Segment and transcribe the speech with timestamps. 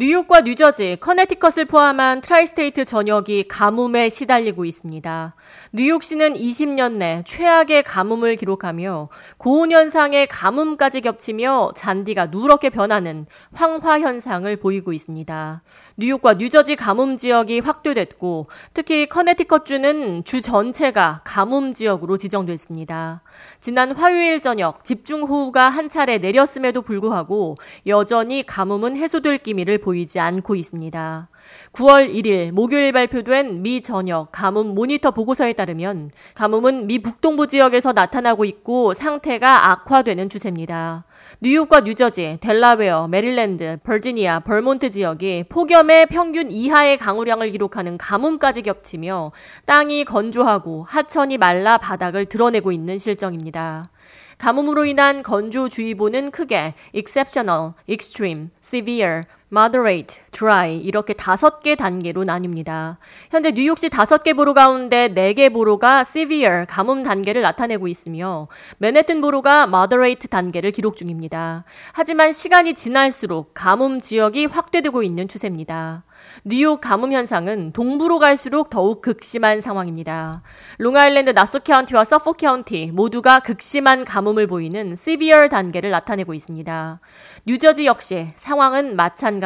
[0.00, 5.34] 뉴욕과 뉴저지, 커네티컷을 포함한 tri-state 전역이 가뭄에 시달리고 있습니다.
[5.72, 14.56] 뉴욕시는 20년 내 최악의 가뭄을 기록하며 고온 현상의 가뭄까지 겹치며 잔디가 누렇게 변하는 황화 현상을
[14.56, 15.62] 보이고 있습니다.
[15.98, 23.20] 뉴욕과 뉴저지 가뭄 지역이 확대됐고 특히 커네티컷 주는 주 전체가 가뭄 지역으로 지정됐습니다.
[23.60, 27.56] 지난 화요일 저녁 집중호우가 한 차례 내렸음에도 불구하고
[27.86, 31.28] 여전히 가뭄은 해소될 기미를 보이지 않고 있습니다.
[31.72, 38.44] 9월 1일 목요일 발표된 미 전역 가뭄 모니터 보고서에 따르면 가뭄은 미 북동부 지역에서 나타나고
[38.44, 41.04] 있고 상태가 악화되는 추세입니다.
[41.40, 49.32] 뉴욕과 뉴저지, 델라웨어, 메릴랜드, 버지니아, 벌몬트 지역이 폭염의 평균 이하의 강우량을 기록하는 가뭄까지 겹치며
[49.64, 53.90] 땅이 건조하고 하천이 말라 바닥을 드러내고 있는 실정입니다.
[54.40, 62.98] 가뭄으로 인한 건조주의보는 크게 exceptional, extreme, severe, moderate, dry 이렇게 다섯 개 단계로 나뉩니다.
[63.30, 68.48] 현재 뉴욕시 다섯 개 보로 가운데 네 개 보로가 severe, 가뭄 단계를 나타내고 있으며
[68.78, 71.64] 맨해튼 보로가 moderate 단계를 기록 중입니다.
[71.92, 76.04] 하지만 시간이 지날수록 가뭄 지역이 확대되고 있는 추세입니다.
[76.44, 80.42] 뉴욕 가뭄 현상은 동부로 갈수록 더욱 극심한 상황입니다.
[80.78, 87.00] 롱아일랜드 나소 카운티와 서폭 카운티 모두가 극심한 가뭄을 보이는 severe 단계를 나타내고 있습니다.
[87.46, 89.39] 뉴저지 역시 상황은 마찬가지입니다.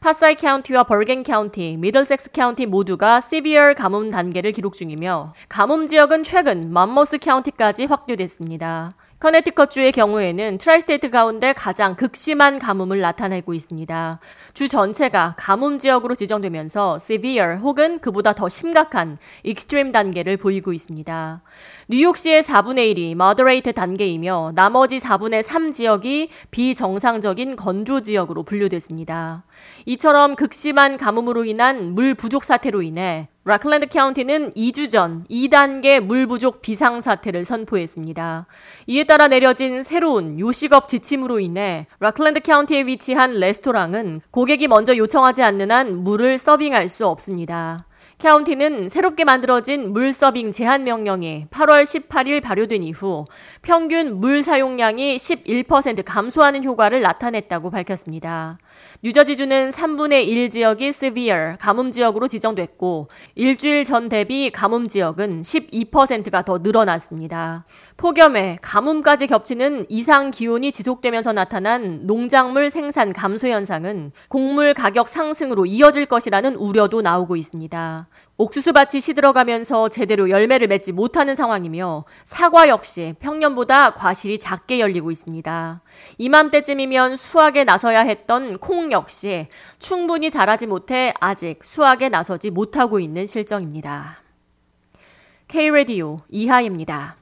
[0.00, 6.72] 파사이 카운티와 벌겐 카운티, 미들섹스 카운티 모두가 severe 가뭄 단계를 기록 중이며 가뭄 지역은 최근
[6.72, 8.90] 맘모스 카운티까지 확대됐습니다.
[9.22, 14.18] 커네티컷주의 경우에는 tri-state 가운데 가장 극심한 가뭄을 나타내고 있습니다.
[14.52, 21.40] 주 전체가 가뭄 지역으로 지정되면서 severe 혹은 그보다 더 심각한 extreme 단계를 보이고 있습니다.
[21.88, 29.44] 뉴욕시의 4분의 1이 moderate 단계이며 나머지 4분의 3 지역이 비정상적인 건조 지역으로 분류됐습니다.
[29.86, 36.62] 이처럼 극심한 가뭄으로 인한 물 부족 사태로 인해 라클랜드 카운티는 2주 전 2단계 물 부족
[36.62, 38.46] 비상 사태를 선포했습니다.
[38.86, 45.72] 이에 따라 내려진 새로운 요식업 지침으로 인해 라클랜드 카운티에 위치한 레스토랑은 고객이 먼저 요청하지 않는
[45.72, 47.84] 한 물을 서빙할 수 없습니다.
[48.22, 53.24] 카운티는 새롭게 만들어진 물 서빙 제한 명령이 8월 18일 발효된 이후
[53.62, 58.58] 평균 물 사용량이 11% 감소하는 효과를 나타냈다고 밝혔습니다.
[59.02, 66.58] 뉴저지주는 3분의 1 지역이 severe, 가뭄 지역으로 지정됐고 일주일 전 대비 가뭄 지역은 12%가 더
[66.58, 67.64] 늘어났습니다.
[68.02, 76.06] 폭염에 가뭄까지 겹치는 이상 기온이 지속되면서 나타난 농작물 생산 감소 현상은 곡물 가격 상승으로 이어질
[76.06, 78.08] 것이라는 우려도 나오고 있습니다.
[78.38, 85.80] 옥수수밭이 시들어가면서 제대로 열매를 맺지 못하는 상황이며 사과 역시 평년보다 과실이 작게 열리고 있습니다.
[86.18, 89.46] 이맘때쯤이면 수확에 나서야 했던 콩 역시
[89.78, 94.18] 충분히 자라지 못해 아직 수확에 나서지 못하고 있는 실정입니다.
[95.46, 97.21] K-Radio 이하입니다.